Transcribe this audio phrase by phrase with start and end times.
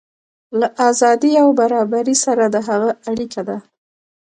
[0.59, 3.57] له ازادۍ او برابرۍ سره د هغه اړیکه ده.